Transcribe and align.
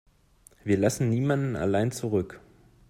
Wir 0.63 0.77
lassen 0.79 1.09
niemanden 1.11 1.55
allein 1.55 1.91
zurück. 1.91 2.41